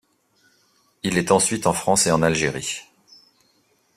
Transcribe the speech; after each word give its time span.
Il 1.03 1.19
est 1.19 1.29
ensuite 1.29 1.67
en 1.67 1.73
France 1.73 2.07
et 2.07 2.11
en 2.11 2.23
Algérie. 2.23 2.81